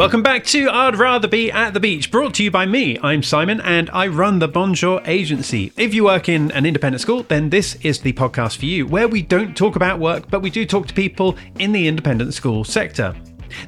[0.00, 2.98] Welcome back to I'd Rather Be at the Beach, brought to you by me.
[3.02, 5.74] I'm Simon and I run the Bonjour Agency.
[5.76, 9.08] If you work in an independent school, then this is the podcast for you, where
[9.08, 12.64] we don't talk about work, but we do talk to people in the independent school
[12.64, 13.14] sector.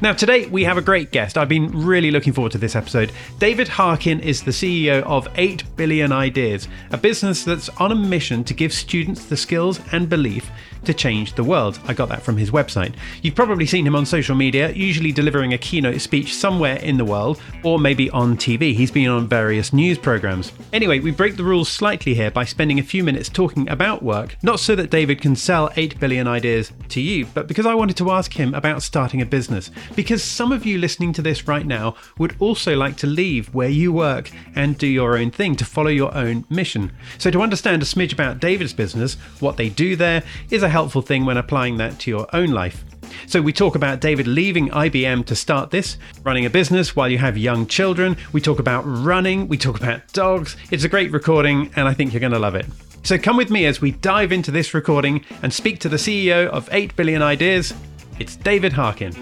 [0.01, 1.37] Now, today we have a great guest.
[1.37, 3.13] I've been really looking forward to this episode.
[3.39, 8.43] David Harkin is the CEO of 8 Billion Ideas, a business that's on a mission
[8.45, 10.51] to give students the skills and belief
[10.85, 11.79] to change the world.
[11.87, 12.95] I got that from his website.
[13.23, 17.05] You've probably seen him on social media, usually delivering a keynote speech somewhere in the
[17.05, 18.75] world, or maybe on TV.
[18.75, 20.53] He's been on various news programs.
[20.73, 24.37] Anyway, we break the rules slightly here by spending a few minutes talking about work,
[24.43, 27.97] not so that David can sell 8 billion ideas to you, but because I wanted
[27.99, 29.71] to ask him about starting a business.
[29.95, 33.69] Because some of you listening to this right now would also like to leave where
[33.69, 36.93] you work and do your own thing to follow your own mission.
[37.19, 41.03] So, to understand a smidge about David's business, what they do there, is a helpful
[41.03, 42.85] thing when applying that to your own life.
[43.27, 47.19] So, we talk about David leaving IBM to start this, running a business while you
[47.19, 48.17] have young children.
[48.33, 50.57] We talk about running, we talk about dogs.
[50.71, 52.67] It's a great recording, and I think you're going to love it.
[53.05, 56.47] So, come with me as we dive into this recording and speak to the CEO
[56.49, 57.75] of 8 Billion Ideas.
[58.19, 59.13] It's David Harkin.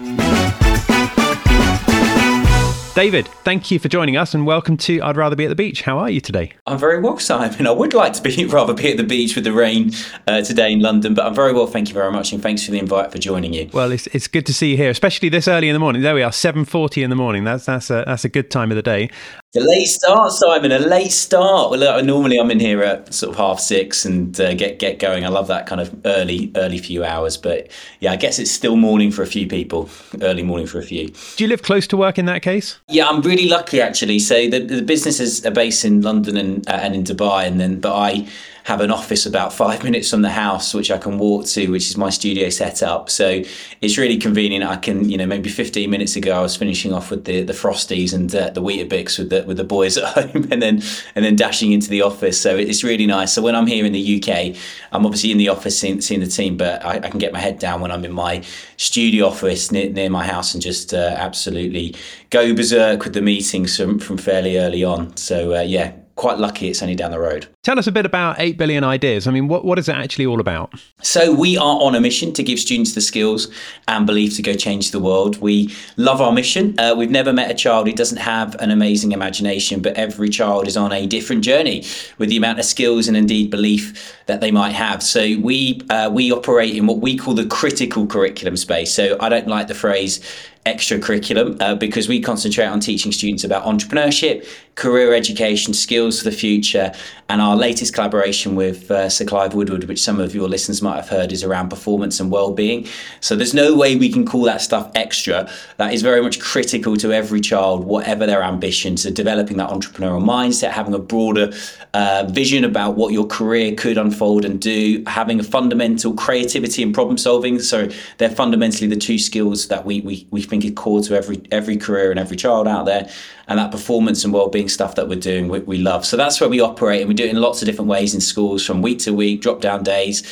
[2.93, 5.81] David, thank you for joining us and welcome to I'd Rather Be at the Beach.
[5.81, 6.51] How are you today?
[6.67, 7.65] I'm very well, Simon.
[7.65, 9.91] I would like to be rather be at the beach with the rain
[10.27, 11.67] uh, today in London, but I'm very well.
[11.67, 13.69] Thank you very much, and thanks for the invite for joining you.
[13.71, 16.01] Well, it's, it's good to see you here, especially this early in the morning.
[16.01, 17.45] There we are, 7:40 in the morning.
[17.45, 19.09] That's that's a that's a good time of the day.
[19.53, 20.71] A late start, Simon.
[20.71, 21.71] A late start.
[21.71, 25.25] Well, normally I'm in here at sort of half six and uh, get get going.
[25.25, 27.35] I love that kind of early early few hours.
[27.35, 29.89] But yeah, I guess it's still morning for a few people.
[30.21, 31.09] Early morning for a few.
[31.09, 32.79] Do you live close to work in that case?
[32.91, 34.19] Yeah, I'm really lucky actually.
[34.19, 37.79] So the the businesses are based in London and uh, and in Dubai, and then
[37.79, 38.27] but I
[38.63, 41.89] have an office about five minutes from the house, which I can walk to, which
[41.89, 43.09] is my studio setup.
[43.09, 43.41] So
[43.81, 44.63] it's really convenient.
[44.63, 47.53] I can, you know, maybe 15 minutes ago, I was finishing off with the the
[47.53, 50.81] Frosties and uh, the Weetabix with the with the boys at home, and then
[51.15, 52.39] and then dashing into the office.
[52.39, 53.33] So it's really nice.
[53.33, 54.55] So when I'm here in the UK,
[54.91, 57.39] I'm obviously in the office seeing, seeing the team, but I, I, can get my
[57.39, 58.43] head down when I'm in my
[58.77, 61.95] studio office near, near my house and just uh, absolutely
[62.29, 65.15] go berserk with the meetings from, from fairly early on.
[65.17, 67.47] So uh, yeah, quite lucky it's only down the road.
[67.63, 69.27] Tell us a bit about 8 billion ideas.
[69.27, 70.73] I mean, what, what is it actually all about?
[71.01, 73.47] So, we are on a mission to give students the skills
[73.87, 75.37] and belief to go change the world.
[75.41, 76.79] We love our mission.
[76.79, 80.67] Uh, we've never met a child who doesn't have an amazing imagination, but every child
[80.67, 81.85] is on a different journey
[82.17, 85.03] with the amount of skills and indeed belief that they might have.
[85.03, 88.93] So, we, uh, we operate in what we call the critical curriculum space.
[88.93, 90.19] So, I don't like the phrase
[90.65, 96.29] extra curriculum uh, because we concentrate on teaching students about entrepreneurship, career education, skills for
[96.29, 96.93] the future,
[97.29, 100.97] and our latest collaboration with uh, Sir Clive Woodward, which some of your listeners might
[100.97, 102.87] have heard, is around performance and well-being.
[103.21, 105.49] So there's no way we can call that stuff extra.
[105.77, 110.23] That is very much critical to every child, whatever their ambitions, so developing that entrepreneurial
[110.23, 111.51] mindset, having a broader
[111.93, 116.93] uh, vision about what your career could unfold and do, having a fundamental creativity and
[116.93, 117.59] problem solving.
[117.59, 121.41] So they're fundamentally the two skills that we we, we think is core to every
[121.51, 123.09] every career and every child out there.
[123.47, 126.05] And that performance and well-being stuff that we're doing, we, we love.
[126.05, 128.21] So that's where we operate, and we do it in lots of different ways in
[128.21, 130.23] schools, from week to week, drop down days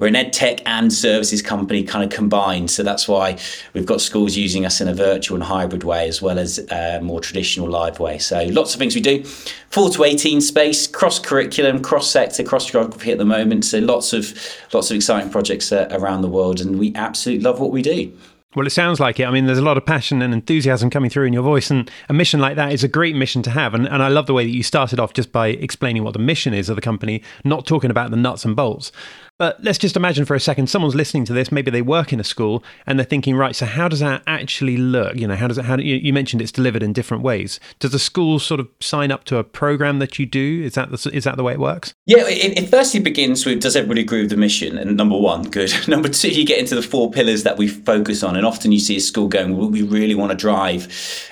[0.00, 2.70] we're an ed tech and services company kind of combined.
[2.70, 3.38] So that's why
[3.74, 7.00] we've got schools using us in a virtual and hybrid way as well as a
[7.02, 8.18] more traditional live way.
[8.18, 9.22] So lots of things we do.
[9.24, 13.66] 4 to 18 space, cross curriculum, cross sector, cross geography at the moment.
[13.66, 14.34] So lots of
[14.72, 18.10] lots of exciting projects uh, around the world and we absolutely love what we do.
[18.56, 19.26] Well, it sounds like it.
[19.26, 21.88] I mean, there's a lot of passion and enthusiasm coming through in your voice, and
[22.08, 23.74] a mission like that is a great mission to have.
[23.74, 26.18] And, and I love the way that you started off just by explaining what the
[26.18, 28.90] mission is of the company, not talking about the nuts and bolts.
[29.40, 31.50] But let's just imagine for a second someone's listening to this.
[31.50, 34.76] Maybe they work in a school and they're thinking, right, so how does that actually
[34.76, 35.16] look?
[35.16, 35.64] You know, how does it?
[35.64, 37.58] How do, you, you mentioned it's delivered in different ways.
[37.78, 40.62] Does the school sort of sign up to a program that you do?
[40.62, 41.94] Is that the, is that the way it works?
[42.04, 44.76] Yeah, it, it firstly begins with does everybody agree with the mission?
[44.76, 45.72] And number one, good.
[45.88, 48.78] number two, you get into the four pillars that we focus on, and often you
[48.78, 50.86] see a school going, well, we really want to drive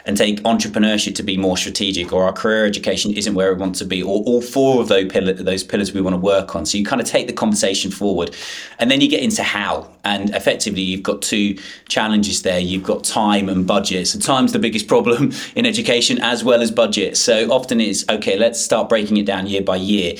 [0.06, 3.74] and take entrepreneurship to be more strategic, or our career education isn't where we want
[3.74, 6.64] to be, or all four of those pillars, those pillars we want to work on.
[6.64, 8.34] So you kind of take the conversation forward.
[8.78, 9.90] And then you get into how.
[10.04, 11.58] And effectively, you've got two
[11.88, 12.60] challenges there.
[12.60, 14.06] You've got time and budget.
[14.08, 17.16] So, time's the biggest problem in education as well as budget.
[17.16, 20.14] So, often it's okay, let's start breaking it down year by year.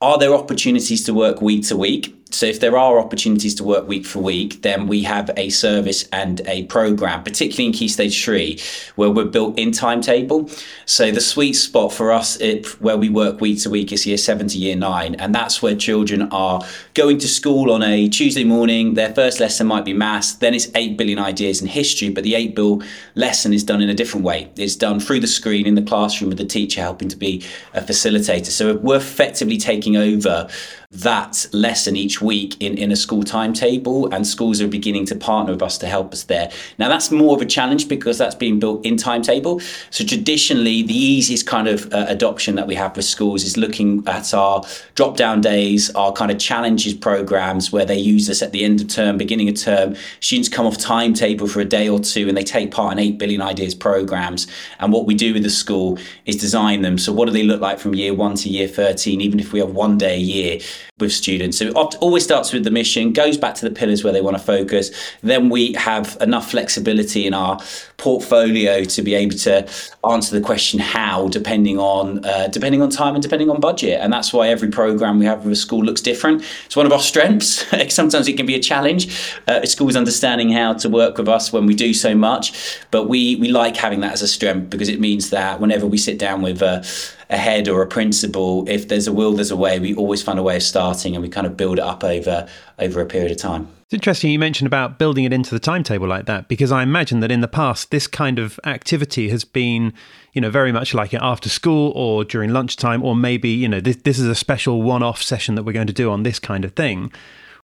[0.00, 2.19] Are there opportunities to work week to week?
[2.30, 6.08] So if there are opportunities to work week for week, then we have a service
[6.12, 8.58] and a program, particularly in Key Stage 3,
[8.96, 10.48] where we're built in timetable.
[10.86, 14.16] So the sweet spot for us it, where we work week to week is year
[14.16, 15.16] 7 to year 9.
[15.16, 16.62] And that's where children are
[16.94, 18.94] going to school on a Tuesday morning.
[18.94, 22.34] Their first lesson might be maths, then it's 8 billion ideas in history, but the
[22.34, 22.82] 8 bill
[23.14, 24.50] lesson is done in a different way.
[24.56, 27.44] It's done through the screen in the classroom with the teacher helping to be
[27.74, 28.46] a facilitator.
[28.46, 30.48] So we're effectively taking over
[30.92, 35.52] that lesson each week in, in a school timetable, and schools are beginning to partner
[35.52, 36.50] with us to help us there.
[36.78, 39.60] Now, that's more of a challenge because that's being built in timetable.
[39.90, 44.06] So, traditionally, the easiest kind of uh, adoption that we have with schools is looking
[44.06, 44.62] at our
[44.94, 48.80] drop down days, our kind of challenges programs where they use us at the end
[48.80, 49.96] of term, beginning of term.
[50.20, 53.18] Students come off timetable for a day or two and they take part in 8
[53.18, 54.46] billion ideas programs.
[54.78, 56.98] And what we do with the school is design them.
[56.98, 59.60] So, what do they look like from year one to year 13, even if we
[59.60, 60.60] have one day a year?
[61.00, 61.58] with students.
[61.58, 61.72] So
[62.10, 64.90] always starts with the mission, goes back to the pillars where they want to focus.
[65.22, 67.60] Then we have enough flexibility in our
[68.00, 69.68] portfolio to be able to
[70.08, 74.00] answer the question how, depending on uh, depending on time and depending on budget.
[74.00, 76.42] And that's why every program we have with a school looks different.
[76.64, 77.66] It's one of our strengths.
[77.94, 79.34] Sometimes it can be a challenge.
[79.46, 83.36] Uh, schools understanding how to work with us when we do so much, but we
[83.36, 86.42] we like having that as a strength because it means that whenever we sit down
[86.42, 86.84] with a
[87.30, 89.78] a head or a principal, if there's a will, there's a way.
[89.78, 92.48] We always find a way of starting, and we kind of build it up over
[92.78, 93.79] over a period of time.
[93.90, 97.18] It's interesting you mentioned about building it into the timetable like that because I imagine
[97.18, 99.92] that in the past this kind of activity has been,
[100.32, 103.80] you know, very much like it after school or during lunchtime or maybe, you know,
[103.80, 106.64] this this is a special one-off session that we're going to do on this kind
[106.64, 107.10] of thing.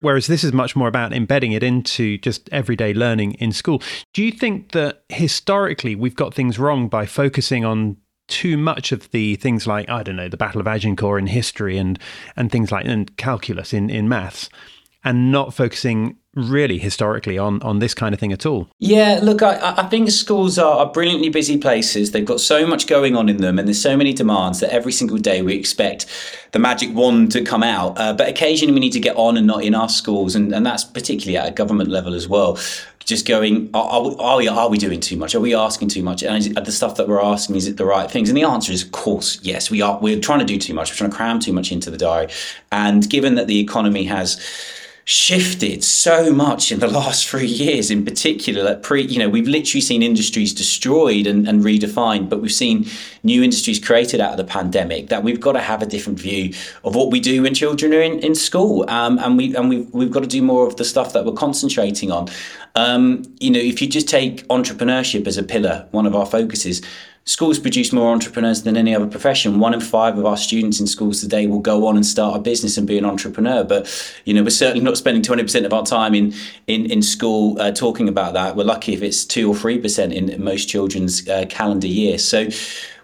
[0.00, 3.80] Whereas this is much more about embedding it into just everyday learning in school.
[4.12, 9.08] Do you think that historically we've got things wrong by focusing on too much of
[9.12, 12.00] the things like I don't know the Battle of Agincourt in history and
[12.34, 14.50] and things like and calculus in in maths,
[15.06, 18.68] and not focusing really historically on on this kind of thing at all.
[18.78, 22.10] Yeah, look, I, I think schools are, are brilliantly busy places.
[22.10, 24.92] They've got so much going on in them, and there's so many demands that every
[24.92, 26.06] single day we expect
[26.52, 27.96] the magic wand to come out.
[27.98, 30.66] Uh, but occasionally we need to get on and not in our schools, and, and
[30.66, 32.58] that's particularly at a government level as well
[33.06, 35.32] just going, are, are, we, are we doing too much?
[35.36, 36.24] Are we asking too much?
[36.24, 38.28] And the stuff that we're asking, is it the right things?
[38.28, 39.96] And the answer is, of course, yes, we are.
[40.00, 40.90] We're trying to do too much.
[40.90, 42.32] We're trying to cram too much into the diary.
[42.72, 44.44] And given that the economy has
[45.08, 49.46] shifted so much in the last three years in particular like pre you know we've
[49.46, 52.84] literally seen industries destroyed and, and, redefined but we've seen
[53.22, 56.52] new industries created out of the pandemic that we've got to have a different view
[56.82, 59.88] of what we do when children are in, in school um, and we and we've,
[59.94, 62.28] we've got to do more of the stuff that we're concentrating on.
[62.74, 66.82] Um, you know if you just take entrepreneurship as a pillar one of our focuses
[67.28, 69.58] Schools produce more entrepreneurs than any other profession.
[69.58, 72.38] One in five of our students in schools today will go on and start a
[72.38, 73.64] business and be an entrepreneur.
[73.64, 76.32] But you know, we're certainly not spending twenty percent of our time in
[76.68, 78.54] in in school uh, talking about that.
[78.54, 82.16] We're lucky if it's two or three percent in most children's uh, calendar year.
[82.18, 82.48] So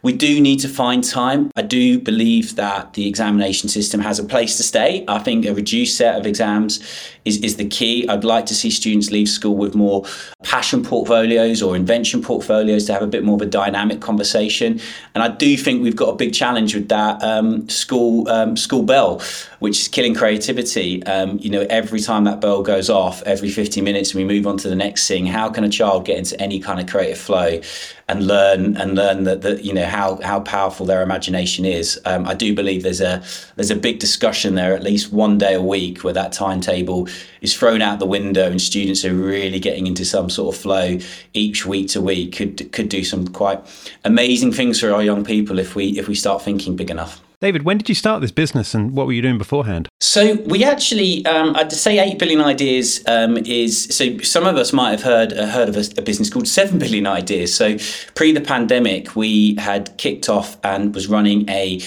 [0.03, 1.51] we do need to find time.
[1.55, 5.05] I do believe that the examination system has a place to stay.
[5.07, 6.81] I think a reduced set of exams
[7.25, 8.09] is, is the key.
[8.09, 10.05] I'd like to see students leave school with more
[10.43, 14.81] passion portfolios or invention portfolios to have a bit more of a dynamic conversation.
[15.15, 18.83] And I do think we've got a big challenge with that um, school um, school
[18.83, 19.23] bell,
[19.63, 21.05] which is killing creativity.
[21.05, 24.59] Um, you know, every time that bell goes off, every 50 minutes, we move on
[24.59, 25.25] to the next thing.
[25.25, 27.61] How can a child get into any kind of creative flow?
[28.09, 31.99] and learn and learn that, that you know how how powerful their imagination is.
[32.05, 33.23] Um, I do believe there's a
[33.57, 37.09] there's a big discussion there at least one day a week where that timetable
[37.41, 40.99] is thrown out the window and students are really getting into some sort of flow
[41.33, 43.61] each week to week could could do some quite
[44.05, 47.23] amazing things for our young people if we if we start thinking big enough.
[47.43, 49.89] David, when did you start this business and what were you doing beforehand?
[50.01, 54.73] So, we actually, um, I'd say 8 billion ideas um, is, so some of us
[54.73, 57.53] might have heard, uh, heard of a, a, business called 7 billion ideas.
[57.53, 57.79] So,
[58.15, 61.81] pre the pandemic, we had kicked off and was running a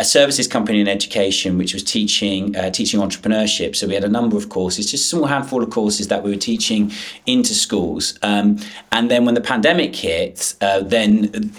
[0.00, 3.76] a services company in education which was teaching uh, teaching entrepreneurship.
[3.76, 6.30] So we had a number of courses, just a small handful of courses that we
[6.30, 6.90] were teaching
[7.26, 8.18] into schools.
[8.22, 8.58] Um,
[8.92, 11.30] and then when the pandemic hit, uh, then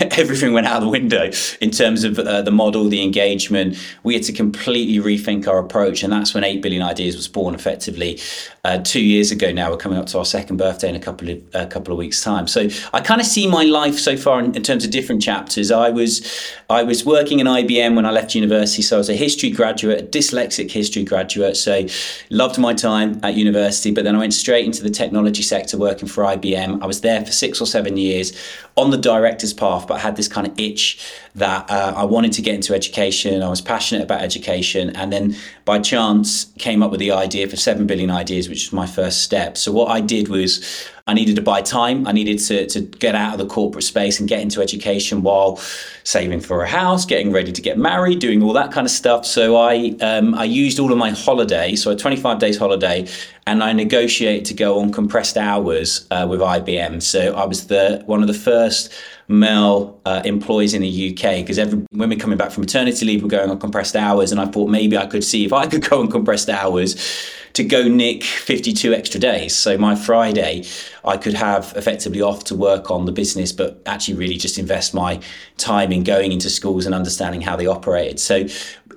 [0.00, 1.30] everything went out the window
[1.62, 3.78] in terms of uh, the model, the engagement.
[4.02, 7.54] We had to completely rethink our approach, and that's when Eight Billion Ideas was born.
[7.54, 8.20] Effectively,
[8.62, 9.70] uh, two years ago now.
[9.70, 12.22] We're coming up to our second birthday in a couple of a couple of weeks'
[12.22, 12.46] time.
[12.46, 15.70] So I kind of see my life so far in, in terms of different chapters.
[15.70, 16.12] I was
[16.68, 18.82] I was working in IBM IBM when I left university.
[18.82, 21.56] So I was a history graduate, a dyslexic history graduate.
[21.56, 21.86] So
[22.30, 26.08] loved my time at university, but then I went straight into the technology sector working
[26.08, 26.82] for IBM.
[26.82, 28.32] I was there for six or seven years
[28.76, 31.02] on the director's path, but I had this kind of itch
[31.34, 33.42] that uh, I wanted to get into education.
[33.42, 37.56] I was passionate about education, and then by chance came up with the idea for
[37.56, 39.56] Seven Billion Ideas, which was my first step.
[39.56, 42.04] So what I did was I needed to buy time.
[42.08, 45.56] I needed to, to get out of the corporate space and get into education while
[46.02, 49.24] saving for a house, getting ready to get married, doing all that kind of stuff.
[49.24, 53.06] So I um, I used all of my holiday, so a 25 days holiday,
[53.46, 57.00] and I negotiated to go on compressed hours uh, with IBM.
[57.00, 58.65] So I was the one of the first
[59.28, 63.28] male uh, employees in the UK because every women coming back from maternity leave were
[63.28, 66.00] going on compressed hours, and I thought maybe I could see if I could go
[66.00, 66.96] on compressed hours
[67.56, 69.56] to go nick 52 extra days.
[69.56, 70.64] So my Friday,
[71.04, 74.92] I could have effectively off to work on the business, but actually really just invest
[74.92, 75.20] my
[75.56, 78.20] time in going into schools and understanding how they operated.
[78.20, 78.46] So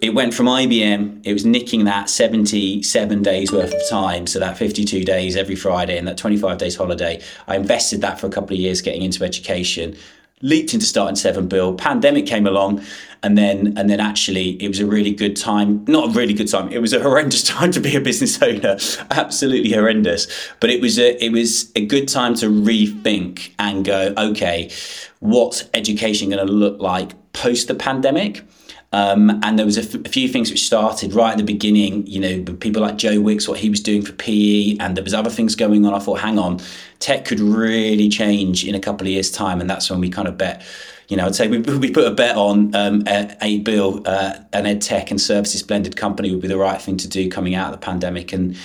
[0.01, 4.57] it went from IBM, it was nicking that 77 days worth of time, so that
[4.57, 7.21] 52 days every Friday and that 25 days holiday.
[7.47, 9.97] I invested that for a couple of years getting into education,
[10.41, 11.73] leaped into starting Seven Bill.
[11.73, 12.81] Pandemic came along,
[13.23, 15.83] and then and then actually it was a really good time.
[15.85, 16.71] Not a really good time.
[16.71, 18.77] It was a horrendous time to be a business owner.
[19.11, 20.27] Absolutely horrendous.
[20.59, 24.71] But it was a it was a good time to rethink and go, okay,
[25.19, 28.43] what's education going to look like post the pandemic?
[28.91, 32.07] Um, and there was a, f- a few things which started right at the beginning.
[32.07, 35.13] You know, people like Joe Wicks, what he was doing for PE, and there was
[35.13, 35.93] other things going on.
[35.93, 36.59] I thought, hang on,
[36.99, 40.27] tech could really change in a couple of years' time, and that's when we kind
[40.27, 40.63] of bet.
[41.07, 44.65] You know, I'd say we, we put a bet on um, 8 Bill, uh, an
[44.65, 47.71] ed tech and services blended company would be the right thing to do coming out
[47.71, 48.57] of the pandemic, and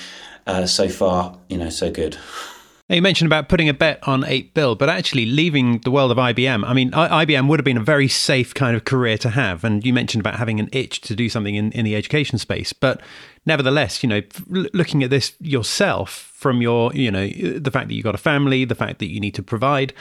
[0.47, 2.17] uh, so far, you know, so good.
[2.89, 6.11] Now you mentioned about putting a bet on 8 Bill, but actually leaving the world
[6.11, 6.69] of IBM.
[6.69, 9.65] I mean, IBM would have been a very safe kind of career to have.
[9.65, 12.75] And you mentioned about having an itch to do something in, in the education space.
[12.75, 13.01] But
[13.47, 18.05] nevertheless, you know, looking at this yourself from your, you know, the fact that you've
[18.05, 19.95] got a family, the fact that you need to provide,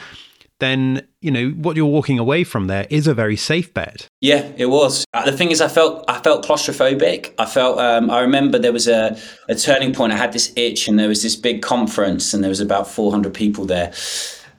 [0.60, 4.08] then you know what you're walking away from there is a very safe bet.
[4.24, 5.04] Yeah, it was.
[5.12, 7.34] Uh, the thing is, I felt I felt claustrophobic.
[7.38, 9.18] I felt um, I remember there was a,
[9.50, 10.14] a turning point.
[10.14, 13.34] I had this itch, and there was this big conference, and there was about 400
[13.34, 13.92] people there.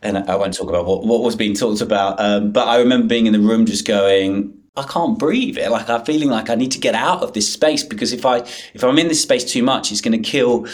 [0.04, 3.08] And I won't talk about what, what was being talked about, um, but I remember
[3.08, 5.58] being in the room just going, I can't breathe.
[5.58, 8.24] It like I'm feeling like I need to get out of this space because if
[8.24, 8.42] I
[8.76, 10.68] if I'm in this space too much, it's going to kill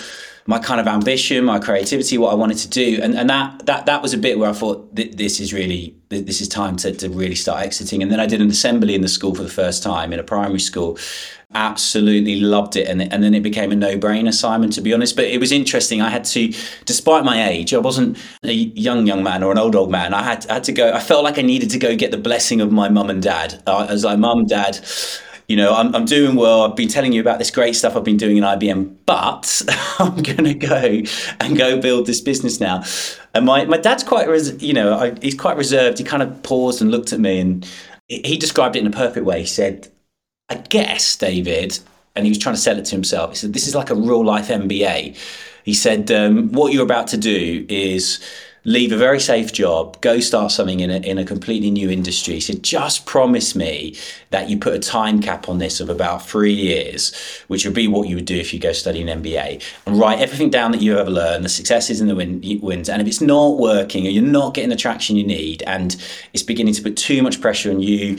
[0.48, 3.86] my kind of ambition, my creativity, what I wanted to do, and and that that
[3.86, 7.10] that was a bit where I thought this is really this is time to, to
[7.10, 8.02] really start exiting.
[8.02, 10.24] And then I did an assembly in the school for the first time in a
[10.24, 10.98] primary school.
[11.54, 14.72] Absolutely loved it, and and then it became a no brainer, Simon.
[14.72, 16.02] To be honest, but it was interesting.
[16.02, 16.54] I had to,
[16.86, 20.14] despite my age, I wasn't a young young man or an old old man.
[20.14, 20.94] I had I had to go.
[20.94, 23.62] I felt like I needed to go get the blessing of my mum and dad.
[23.68, 24.80] I was like, mum, dad
[25.52, 26.62] you know, I'm, I'm doing well.
[26.62, 29.62] I've been telling you about this great stuff I've been doing in IBM, but
[30.00, 31.02] I'm going to go
[31.42, 32.86] and go build this business now.
[33.34, 35.98] And my, my dad's quite, res- you know, I, he's quite reserved.
[35.98, 37.70] He kind of paused and looked at me and
[38.08, 39.42] he described it in a perfect way.
[39.42, 39.92] He said,
[40.48, 41.80] I guess, David,
[42.16, 43.32] and he was trying to sell it to himself.
[43.32, 45.18] He said, this is like a real life MBA.
[45.66, 48.24] He said, um, what you're about to do is
[48.64, 52.40] leave a very safe job, go start something in a, in a completely new industry.
[52.40, 53.96] Said, just promise me
[54.30, 57.14] that you put a time cap on this of about three years,
[57.48, 60.20] which would be what you would do if you go study an MBA, and write
[60.20, 62.88] everything down that you ever learned, the successes and the win- wins.
[62.88, 65.96] And if it's not working or you're not getting the traction you need and
[66.34, 68.18] it's beginning to put too much pressure on you,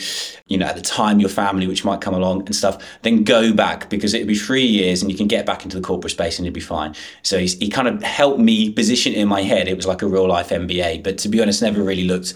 [0.48, 3.52] you know, at the time, your family, which might come along and stuff, then go
[3.52, 6.38] back because it'll be three years and you can get back into the corporate space
[6.38, 6.94] and you'll be fine.
[7.22, 9.68] So he kind of helped me position it in my head.
[9.68, 11.02] It was like a real life MBA.
[11.02, 12.34] But to be honest, never really looked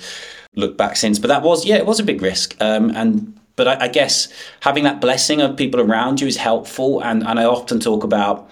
[0.54, 1.18] looked back since.
[1.18, 2.56] But that was yeah, it was a big risk.
[2.60, 4.28] Um, and but I, I, guess
[4.60, 7.02] having that blessing of people around you is helpful.
[7.02, 8.50] And and I often talk about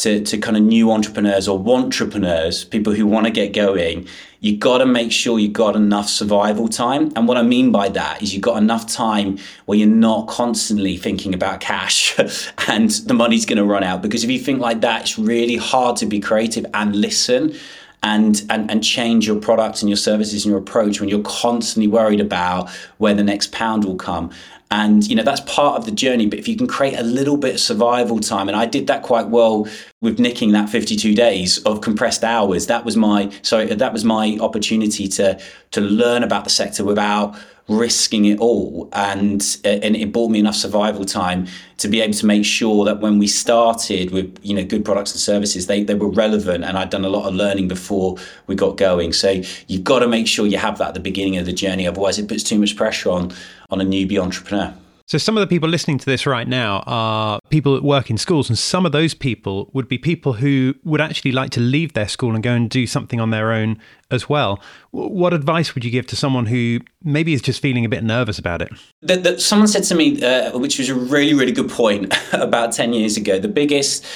[0.00, 4.08] to, to kind of new entrepreneurs or entrepreneurs, people who want to get going,
[4.40, 7.12] you got to make sure you got enough survival time.
[7.16, 10.96] And what I mean by that is you got enough time where you're not constantly
[10.96, 12.18] thinking about cash
[12.68, 14.00] and the money's going to run out.
[14.00, 17.54] Because if you think like that, it's really hard to be creative and listen
[18.02, 21.88] and, and and change your products and your services and your approach when you're constantly
[21.88, 24.30] worried about where the next pound will come.
[24.72, 27.36] And you know that's part of the journey but if you can create a little
[27.36, 29.66] bit of survival time and i did that quite well
[30.00, 34.38] with nicking that 52 days of compressed hours that was my sorry that was my
[34.40, 35.40] opportunity to
[35.72, 37.36] to learn about the sector without
[37.70, 38.88] risking it all.
[38.92, 41.46] And uh, and it bought me enough survival time
[41.78, 45.12] to be able to make sure that when we started with you know good products
[45.12, 48.16] and services they, they were relevant and I'd done a lot of learning before
[48.48, 49.12] we got going.
[49.12, 51.86] So you've got to make sure you have that at the beginning of the journey
[51.86, 53.32] otherwise it puts too much pressure on
[53.70, 54.74] on a newbie entrepreneur
[55.10, 58.16] So, some of the people listening to this right now are people that work in
[58.16, 61.94] schools, and some of those people would be people who would actually like to leave
[61.94, 63.80] their school and go and do something on their own
[64.12, 64.62] as well.
[64.92, 68.38] What advice would you give to someone who maybe is just feeling a bit nervous
[68.38, 69.40] about it?
[69.40, 73.16] Someone said to me, uh, which was a really, really good point about 10 years
[73.16, 74.06] ago, the biggest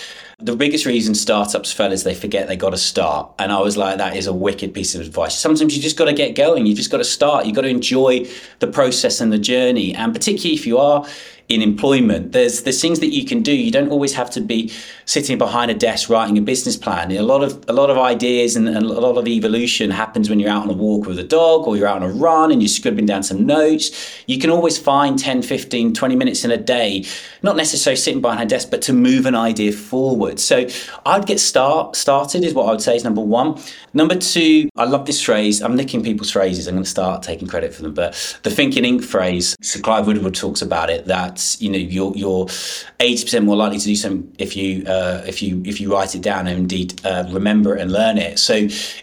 [0.45, 3.33] the biggest reason startups fail is they forget they got to start.
[3.39, 5.39] And I was like, that is a wicked piece of advice.
[5.39, 6.67] Sometimes you just got to get going.
[6.67, 7.47] You just got to start.
[7.47, 8.27] You got to enjoy
[8.59, 9.95] the process and the journey.
[9.95, 11.07] And particularly if you are
[11.49, 12.33] in employment.
[12.33, 13.55] There's there's things that you can do.
[13.55, 14.73] You don't always have to be
[15.05, 17.13] sitting behind a desk writing a business plan.
[17.13, 20.41] A lot of a lot of ideas and, and, a lot of evolution happens when
[20.41, 22.63] you're out on a walk with a dog or you're out on a run and
[22.63, 24.23] you're scribbling down some notes.
[24.27, 27.05] You can always find 10, 15, 20 minutes in a day,
[27.43, 30.41] not necessarily sitting behind a desk, but to move an idea forward.
[30.41, 30.67] So
[31.05, 33.61] I'd get start started is what I would say is number one.
[33.93, 35.63] Number two, I love this phrase.
[35.63, 36.67] I'm nicking people's phrases.
[36.67, 37.95] I'm going to start taking credit for them.
[37.95, 42.15] But the thinking ink phrase, so Clive Woodward talks about it, that, you know, you're,
[42.17, 42.47] you're
[42.99, 46.23] 80% more likely to do something if you, uh, if you, if you write it
[46.23, 48.39] down and indeed uh, remember it and learn it.
[48.39, 48.55] So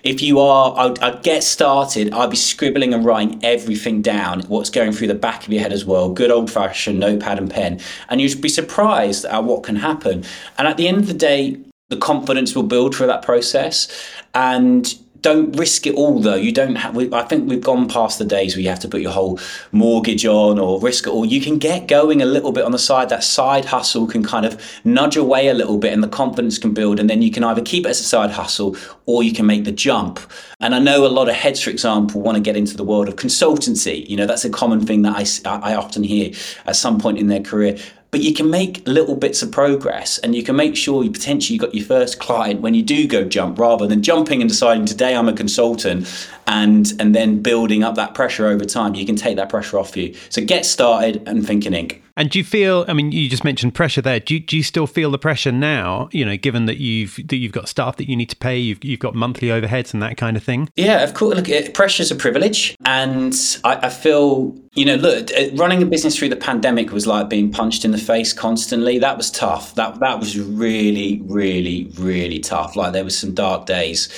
[0.03, 4.69] if you are, I'd, I'd get started, I'd be scribbling and writing everything down, what's
[4.69, 7.79] going through the back of your head as well, good old fashioned notepad and pen.
[8.09, 10.23] And you'd be surprised at what can happen.
[10.57, 11.57] And at the end of the day,
[11.89, 13.87] the confidence will build through that process
[14.33, 16.35] and don't risk it all though.
[16.35, 19.01] You don't have i think we've gone past the days where you have to put
[19.01, 19.39] your whole
[19.71, 21.25] mortgage on or risk it all.
[21.25, 23.09] You can get going a little bit on the side.
[23.09, 26.73] That side hustle can kind of nudge away a little bit and the confidence can
[26.73, 28.75] build and then you can either keep it as a side hustle
[29.05, 30.19] or you can make the jump.
[30.59, 33.07] And i know a lot of heads for example want to get into the world
[33.07, 34.07] of consultancy.
[34.09, 36.33] You know that's a common thing that i, I often hear
[36.65, 37.77] at some point in their career
[38.11, 41.57] but you can make little bits of progress and you can make sure you potentially
[41.57, 45.15] got your first client when you do go jump rather than jumping and deciding today
[45.15, 46.07] I'm a consultant
[46.45, 48.95] and and then building up that pressure over time.
[48.95, 50.13] You can take that pressure off you.
[50.29, 52.85] So get started and think in ink and do you feel?
[52.87, 54.19] I mean, you just mentioned pressure there.
[54.19, 56.07] Do you, do you still feel the pressure now?
[56.11, 58.83] You know, given that you've that you've got staff that you need to pay, you've
[58.83, 60.69] you've got monthly overheads and that kind of thing.
[60.75, 61.35] Yeah, of course.
[61.35, 65.85] Look, pressure is a privilege, and I, I feel you know, look, uh, running a
[65.87, 68.99] business through the pandemic was like being punched in the face constantly.
[68.99, 69.73] That was tough.
[69.73, 72.75] That that was really, really, really tough.
[72.75, 74.09] Like there was some dark days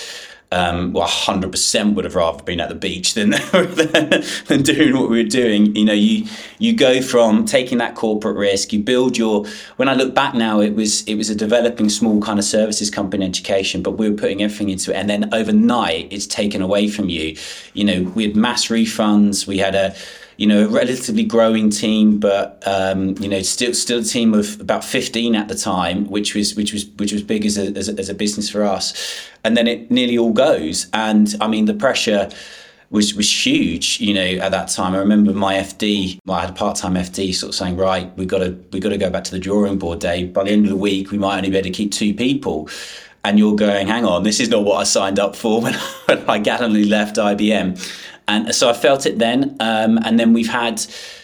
[0.54, 5.24] um, well, 100% would have rather been at the beach than, than, doing what we
[5.24, 5.76] were doing.
[5.76, 6.28] You know, you
[6.60, 9.46] you go from taking that corporate risk, you build your.
[9.78, 12.92] When I look back now, it was it was a developing small kind of services
[12.92, 16.88] company education, but we were putting everything into it, and then overnight it's taken away
[16.88, 17.36] from you.
[17.74, 19.96] You know, we had mass refunds, we had a
[20.44, 24.60] you know, a relatively growing team, but um, you know, still still a team of
[24.60, 27.88] about fifteen at the time, which was which was which was big as a, as
[27.88, 28.94] a, as a business for us.
[29.46, 32.30] And then it nearly all goes, and I mean the pressure
[32.90, 34.02] was was huge.
[34.02, 36.96] You know, at that time, I remember my FD, well, I had a part time
[36.96, 39.40] FD, sort of saying, right, we got to we got to go back to the
[39.40, 40.26] drawing board day.
[40.26, 42.68] By the end of the week, we might only be able to keep two people.
[43.24, 45.74] And you're going, hang on, this is not what I signed up for when,
[46.08, 47.80] when I gallantly left IBM.
[48.28, 49.56] And so I felt it then.
[49.60, 50.80] Um, and then we've had,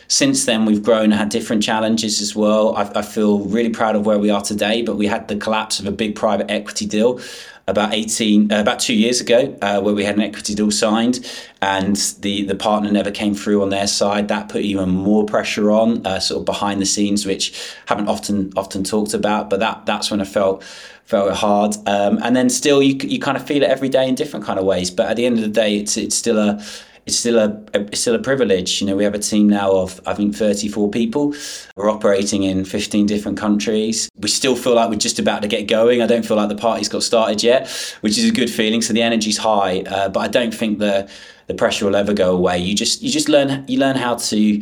[0.07, 2.75] since then, we've grown and had different challenges as well.
[2.75, 5.79] I, I, feel really proud of where we are today, but we had the collapse
[5.79, 7.19] of a big private equity deal
[7.67, 11.19] about 18 uh, about two years ago uh, where we had an equity deal signed
[11.62, 15.69] and the the partner never came through on their side that put even more pressure
[15.69, 19.85] on uh, sort of behind the scenes which haven't often often talked about but that
[19.85, 20.63] that's when I felt
[21.09, 21.75] felt hard.
[21.88, 24.59] Um, and then still, you you kind of feel it every day in different kind
[24.59, 24.91] of ways.
[24.91, 26.63] But at the end of the day, it's it's still a
[27.05, 28.81] it's still a, it's still a privilege.
[28.81, 31.33] You know, we have a team now of I think 34 people.
[31.75, 34.09] We're operating in 15 different countries.
[34.17, 36.01] We still feel like we're just about to get going.
[36.01, 37.69] I don't feel like the party's got started yet,
[38.01, 38.81] which is a good feeling.
[38.81, 41.09] So the energy's high, uh, but I don't think the
[41.47, 42.59] the pressure will ever go away.
[42.59, 44.62] You just you just learn you learn how to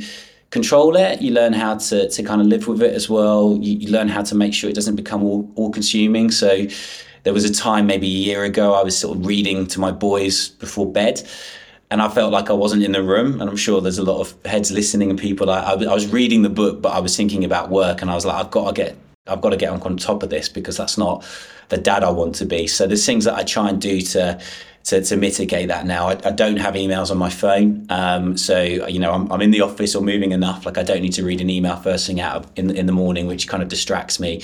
[0.49, 1.21] control it.
[1.21, 3.57] You learn how to, to kind of live with it as well.
[3.61, 6.31] You, you learn how to make sure it doesn't become all, all consuming.
[6.31, 6.65] So
[7.23, 9.91] there was a time maybe a year ago I was sort of reading to my
[9.91, 11.27] boys before bed
[11.89, 13.39] and I felt like I wasn't in the room.
[13.39, 15.49] And I'm sure there's a lot of heads listening and people.
[15.49, 18.15] I, I, I was reading the book, but I was thinking about work, and I
[18.15, 18.97] was like, I've got to get,
[19.27, 21.25] I've got to get on top of this because that's not
[21.69, 22.67] the dad I want to be.
[22.67, 24.39] So there's things that I try and do to
[24.87, 26.07] to, to mitigate that now.
[26.07, 29.51] I, I, don't have emails on my phone, um, so you know I'm, I'm, in
[29.51, 30.65] the office or moving enough.
[30.65, 33.27] Like I don't need to read an email first thing out in in the morning,
[33.27, 34.41] which kind of distracts me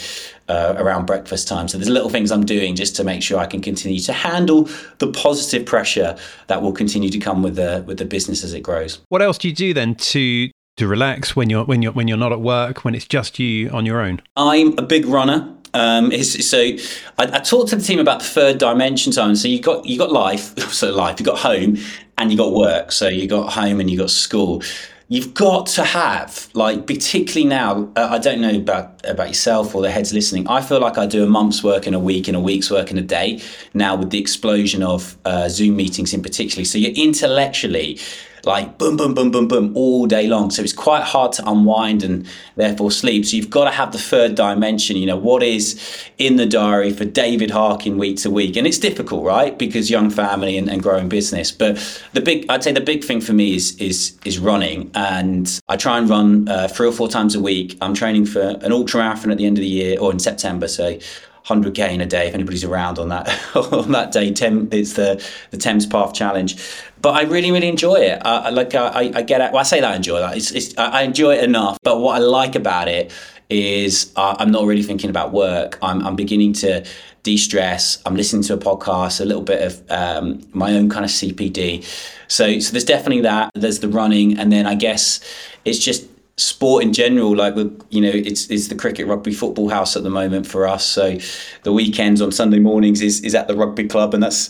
[0.49, 1.69] uh, around breakfast time.
[1.69, 4.69] So there's little things I'm doing just to make sure I can continue to handle
[4.97, 8.61] the positive pressure that will continue to come with the with the business as it
[8.61, 8.99] grows.
[9.07, 12.17] What else do you do then to to relax when you're when you're when you're
[12.17, 14.21] not at work when it's just you on your own?
[14.35, 15.55] I'm a big runner.
[15.73, 16.77] Um, so I,
[17.17, 19.35] I, talked to the team about the third dimension time.
[19.35, 21.19] So you got you got life, so life.
[21.19, 21.77] You got home,
[22.17, 22.91] and you got work.
[22.91, 24.61] So you got home and you got school.
[25.09, 29.81] you've got to have like particularly now uh, i don't know about about yourself or
[29.81, 32.37] the heads listening i feel like i do a month's work in a week and
[32.37, 33.39] a week's work in a day
[33.73, 37.99] now with the explosion of uh, zoom meetings in particular so you're intellectually
[38.45, 40.51] like boom, boom, boom, boom, boom all day long.
[40.51, 43.25] So it's quite hard to unwind and therefore sleep.
[43.25, 44.97] So you've got to have the third dimension.
[44.97, 45.79] You know, what is
[46.17, 48.57] in the diary for David Harkin week to week?
[48.57, 49.57] And it's difficult, right?
[49.57, 51.51] Because young family and, and growing business.
[51.51, 51.77] But
[52.13, 54.91] the big, I'd say the big thing for me is is is running.
[54.93, 57.77] And I try and run uh, three or four times a week.
[57.81, 60.67] I'm training for an ultra marathon at the end of the year or in September.
[60.67, 60.99] So
[61.45, 64.31] 100k in a day if anybody's around on that on that day.
[64.31, 66.55] Tem, it's the the Thames Path Challenge,
[67.01, 68.25] but I really really enjoy it.
[68.25, 69.39] Uh, like I, I get.
[69.51, 70.37] Well, I say that I enjoy that.
[70.37, 71.77] It's, it's, I enjoy it enough.
[71.83, 73.11] But what I like about it
[73.49, 75.77] is uh, I'm not really thinking about work.
[75.81, 76.85] I'm I'm beginning to
[77.23, 78.01] de-stress.
[78.05, 81.83] I'm listening to a podcast, a little bit of um, my own kind of CPD.
[82.27, 83.51] So so there's definitely that.
[83.53, 85.19] There's the running, and then I guess
[85.65, 86.05] it's just
[86.37, 87.55] sport in general like
[87.89, 90.85] you know it's it's the cricket rugby football house at the moment for us.
[90.85, 91.17] So
[91.63, 94.49] the weekends on sunday mornings is is at the rugby club and that's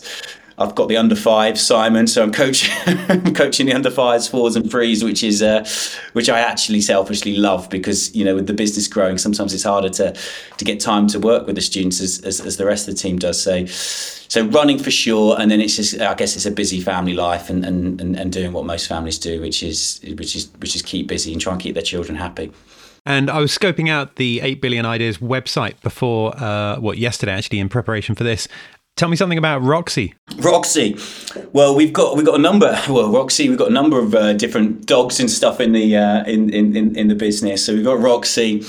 [0.56, 2.70] I've got the under five Simon, so I'm coaching
[3.34, 5.66] coaching the under fives, fours, and threes, which is uh,
[6.12, 9.88] which I actually selfishly love because you know with the business growing, sometimes it's harder
[9.90, 10.14] to
[10.58, 13.00] to get time to work with the students as, as, as the rest of the
[13.00, 13.42] team does.
[13.42, 17.14] So so running for sure, and then it's just I guess it's a busy family
[17.14, 20.76] life and and, and, and doing what most families do, which is which is which
[20.76, 22.52] is keep busy and try and keep their children happy.
[23.06, 27.58] And I was scoping out the 8 Billion Ideas website before, uh, what, yesterday actually,
[27.58, 28.48] in preparation for this.
[28.96, 30.14] Tell me something about Roxy.
[30.36, 30.96] Roxy.
[31.52, 32.80] Well, we've got we've got a number.
[32.88, 36.24] Well, Roxy, we've got a number of uh, different dogs and stuff in the uh,
[36.24, 37.64] in, in in the business.
[37.66, 38.62] So we've got Roxy.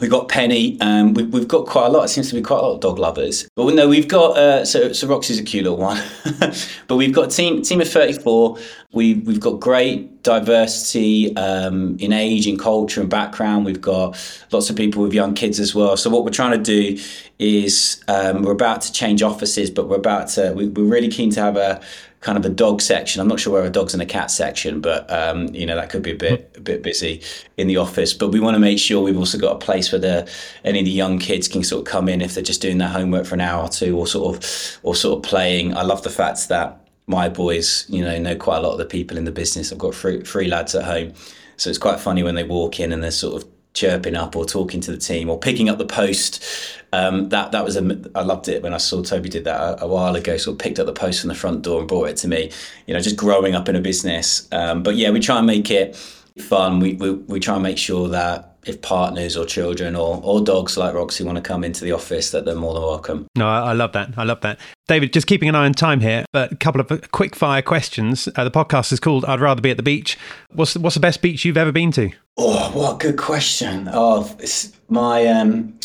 [0.00, 0.80] We've got Penny.
[0.80, 2.04] Um, we, we've got quite a lot.
[2.04, 3.46] It seems to be quite a lot of dog lovers.
[3.54, 6.02] But no, we've got uh, so so Roxy's a cute little one.
[6.88, 8.56] but we've got a team team of thirty four.
[8.92, 13.66] We we've got great diversity um, in age, in culture, and background.
[13.66, 14.18] We've got
[14.52, 15.96] lots of people with young kids as well.
[15.98, 17.02] So what we're trying to do
[17.38, 21.30] is um, we're about to change offices, but we're about to we, we're really keen
[21.32, 21.80] to have a
[22.20, 23.20] kind of a dog section.
[23.20, 25.90] I'm not sure where a dogs and a cat section, but um, you know that
[25.90, 27.22] could be a bit a bit busy
[27.56, 28.12] in the office.
[28.12, 30.30] But we want to make sure we've also got a place where the
[30.64, 32.88] any of the young kids can sort of come in if they're just doing their
[32.88, 35.76] homework for an hour or two, or sort of or sort of playing.
[35.76, 38.84] I love the fact that my boys, you know, know quite a lot of the
[38.86, 39.72] people in the business.
[39.72, 41.14] I've got three, three lads at home,
[41.56, 44.44] so it's quite funny when they walk in and they're sort of chirping up or
[44.44, 46.44] talking to the team or picking up the post.
[46.92, 49.84] Um, that that was a I loved it when I saw Toby did that a,
[49.84, 50.36] a, while ago.
[50.36, 52.50] Sort of picked up the post from the front door and brought it to me.
[52.86, 54.48] You know, just growing up in a business.
[54.52, 55.94] Um, but yeah, we try and make it
[56.38, 56.80] fun.
[56.80, 60.76] We, we we try and make sure that if partners or children or, or dogs
[60.76, 63.26] like Roxy want to come into the office, that they're more than welcome.
[63.36, 64.10] No, I, love that.
[64.16, 64.58] I love that.
[64.88, 68.28] David, just keeping an eye on time here, but a couple of quick fire questions.
[68.36, 70.18] Uh, the podcast is called I'd Rather Be at the Beach.
[70.52, 72.10] What's the, what's the best beach you've ever been to?
[72.36, 73.88] Oh, what a good question.
[73.92, 75.26] Oh, it's my.
[75.26, 75.78] Um,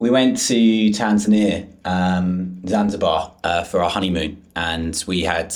[0.00, 0.54] we went to
[0.90, 5.54] Tanzania, um, Zanzibar, uh, for our honeymoon, and we had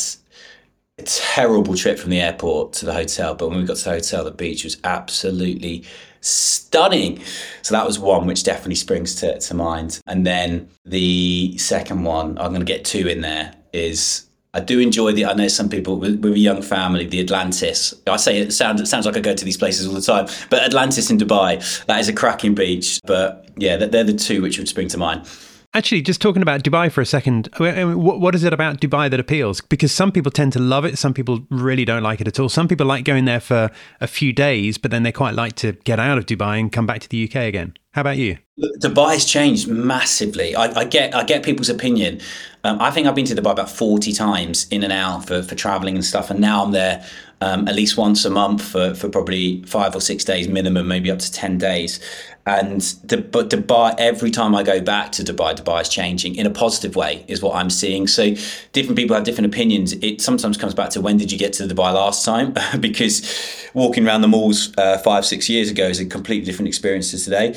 [1.05, 3.35] terrible trip from the airport to the hotel.
[3.35, 5.85] But when we got to the hotel, the beach was absolutely
[6.21, 7.23] stunning.
[7.63, 10.01] So that was one which definitely springs to, to mind.
[10.07, 14.81] And then the second one, I'm going to get two in there, is I do
[14.81, 15.27] enjoy the.
[15.27, 17.95] I know some people with, with, a young family, the Atlantis.
[18.07, 20.27] I say it sounds it sounds like I go to these places all the time,
[20.49, 22.99] but Atlantis in Dubai, that is a cracking beach.
[23.05, 25.29] But yeah, they're the two which would spring to mind.
[25.75, 29.61] Actually, just talking about Dubai for a second, what is it about Dubai that appeals?
[29.61, 32.49] Because some people tend to love it, some people really don't like it at all.
[32.49, 35.73] Some people like going there for a few days, but then they quite like to
[35.85, 37.75] get out of Dubai and come back to the UK again.
[37.93, 38.39] How about you?
[38.81, 40.55] Dubai's changed massively.
[40.55, 42.21] I, I get I get people's opinion.
[42.65, 45.55] Um, I think I've been to Dubai about forty times in and out for, for
[45.55, 47.05] traveling and stuff, and now I'm there
[47.41, 51.11] um, at least once a month for, for probably five or six days minimum, maybe
[51.11, 52.01] up to ten days.
[52.47, 56.47] And the, but Dubai, every time I go back to Dubai, Dubai is changing in
[56.47, 58.07] a positive way, is what I'm seeing.
[58.07, 58.35] So
[58.73, 59.93] different people have different opinions.
[59.93, 62.55] It sometimes comes back to when did you get to Dubai last time?
[62.81, 67.11] because walking around the malls uh, five, six years ago is a completely different experience
[67.11, 67.55] to today.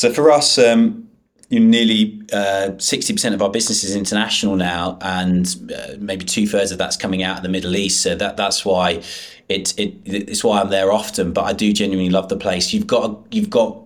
[0.00, 1.10] So for us, um,
[1.50, 6.46] nearly uh, sixty uh, percent of our business is international now, and uh, maybe two
[6.46, 8.00] thirds of that's coming out of the Middle East.
[8.00, 9.02] So that that's why
[9.50, 11.34] it, it it's why I'm there often.
[11.34, 12.72] But I do genuinely love the place.
[12.72, 13.76] You've got you've got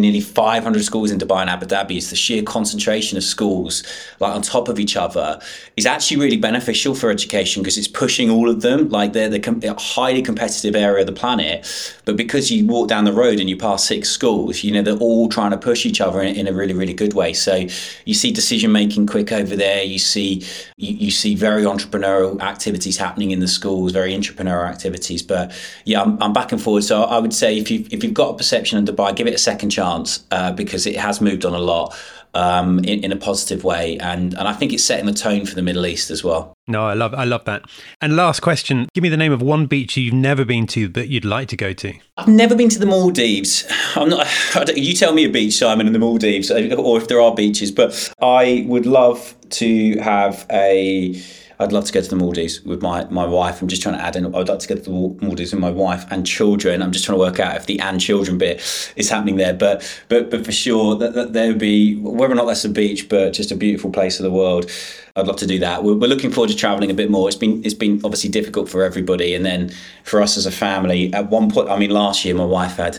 [0.00, 3.82] nearly 500 schools in Dubai and Abu Dhabi, it's the sheer concentration of schools
[4.20, 5.38] like on top of each other
[5.76, 8.88] is actually really beneficial for education because it's pushing all of them.
[8.88, 11.68] Like they're the com- highly competitive area of the planet,
[12.04, 14.96] but because you walk down the road and you pass six schools, you know they're
[14.96, 17.32] all trying to push each other in, in a really really good way.
[17.34, 17.66] So
[18.06, 19.82] you see decision making quick over there.
[19.82, 20.44] You see
[20.76, 25.22] you, you see very entrepreneurial activities happening in the schools, very entrepreneurial activities.
[25.22, 25.52] But
[25.84, 26.84] yeah, I'm, I'm back and forward.
[26.84, 29.34] So I would say if you if you've got a perception of Dubai, give it
[29.34, 31.96] a second chance chance uh, because it has moved on a lot
[32.34, 35.54] um, in, in, a positive way, and and I think it's setting the tone for
[35.54, 36.54] the Middle East as well.
[36.66, 37.62] No, I love I love that.
[38.00, 41.08] And last question: Give me the name of one beach you've never been to but
[41.08, 41.92] you'd like to go to.
[42.16, 43.66] I've never been to the Maldives.
[43.96, 44.26] I'm not.
[44.76, 47.70] You tell me a beach, Simon, in the Maldives, or if there are beaches.
[47.70, 51.20] But I would love to have a
[51.62, 53.62] I'd love to go to the Maldives with my, my wife.
[53.62, 55.70] I'm just trying to add in, I'd like to go to the Maldives with my
[55.70, 56.82] wife and children.
[56.82, 58.60] I'm just trying to work out if the and children bit
[58.96, 59.54] is happening there.
[59.54, 62.68] But but but for sure, that, that there would be, whether or not that's a
[62.68, 64.70] beach, but just a beautiful place of the world.
[65.14, 65.84] I'd love to do that.
[65.84, 67.28] We're, we're looking forward to traveling a bit more.
[67.28, 69.72] It's been it's been obviously difficult for everybody, and then
[70.04, 71.12] for us as a family.
[71.12, 72.98] At one point, I mean, last year my wife had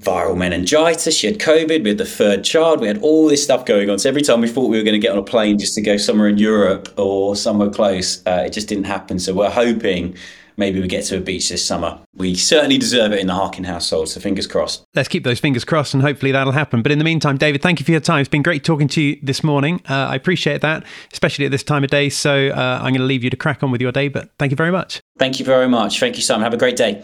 [0.00, 1.16] viral meningitis.
[1.16, 1.82] She had COVID.
[1.82, 2.80] We had the third child.
[2.80, 3.98] We had all this stuff going on.
[3.98, 5.80] So every time we thought we were going to get on a plane just to
[5.80, 9.18] go somewhere in Europe or somewhere close, uh, it just didn't happen.
[9.18, 10.16] So we're hoping
[10.58, 11.98] maybe we get to a beach this summer.
[12.14, 14.84] We certainly deserve it in the Harkin household, so fingers crossed.
[14.94, 16.82] Let's keep those fingers crossed and hopefully that'll happen.
[16.82, 18.20] But in the meantime, David, thank you for your time.
[18.20, 19.80] It's been great talking to you this morning.
[19.88, 22.08] Uh, I appreciate that, especially at this time of day.
[22.10, 24.50] So uh, I'm going to leave you to crack on with your day, but thank
[24.50, 25.00] you very much.
[25.18, 26.00] Thank you very much.
[26.00, 26.42] Thank you, Simon.
[26.42, 27.02] Have a great day.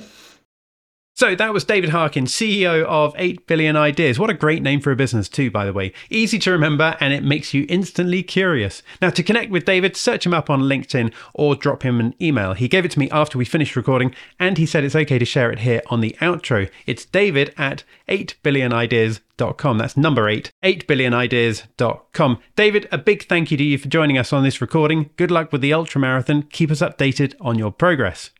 [1.15, 4.19] So that was David Harkin, CEO of 8 Billion Ideas.
[4.19, 5.93] What a great name for a business, too, by the way.
[6.09, 8.83] Easy to remember and it makes you instantly curious.
[9.03, 12.55] Now, to connect with David, search him up on LinkedIn or drop him an email.
[12.55, 15.27] He gave it to me after we finished recording and he said it's okay to
[15.27, 16.71] share it here on the outro.
[16.87, 19.79] It's david at 8billionideas.com.
[19.79, 22.39] That's number 8, 8billionideas.com.
[22.57, 25.11] David, a big thank you to you for joining us on this recording.
[25.19, 26.45] Good luck with the ultra marathon.
[26.45, 28.31] Keep us updated on your progress.